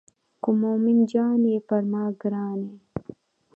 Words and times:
که 0.41 0.49
مومن 0.61 0.97
جان 1.11 1.41
یې 1.51 1.57
پر 1.67 1.81
ما 1.91 2.03
ګران 2.21 2.59
یې. 2.69 2.77